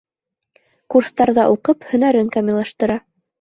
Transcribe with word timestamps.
Курстарҙа 0.93 1.43
уҡып, 1.57 1.85
һөнәрен 1.93 2.33
камиллаштыра. 2.39 2.99